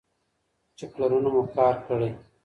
چې 0.77 0.85
پلرونو 0.93 1.29
مو 1.33 1.43
کار 1.55 1.75
کړی. 1.87 2.09